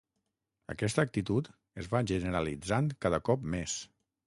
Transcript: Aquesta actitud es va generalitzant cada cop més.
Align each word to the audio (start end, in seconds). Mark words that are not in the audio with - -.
Aquesta 0.73 1.05
actitud 1.07 1.51
es 1.83 1.91
va 1.93 2.03
generalitzant 2.15 2.91
cada 3.07 3.23
cop 3.31 3.49
més. 3.57 3.79